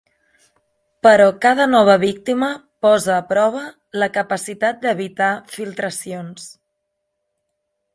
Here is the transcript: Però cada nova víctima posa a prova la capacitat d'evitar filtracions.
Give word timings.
Però 1.07 1.27
cada 1.45 1.67
nova 1.73 1.97
víctima 2.05 2.49
posa 2.87 3.13
a 3.19 3.27
prova 3.35 3.63
la 4.05 4.11
capacitat 4.19 4.83
d'evitar 4.89 5.33
filtracions. 5.57 6.53